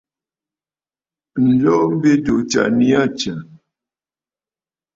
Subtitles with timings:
[1.45, 3.35] Ǹjoo mbi jù ɨ tsyà nii aa tsyà.